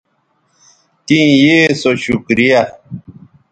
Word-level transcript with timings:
تیں 1.05 1.29
یے 1.41 1.57
سو 1.79 1.91
شکریہ 2.03 2.61